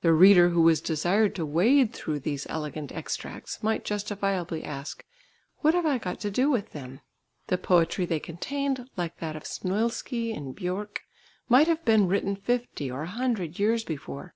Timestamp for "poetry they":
7.58-8.18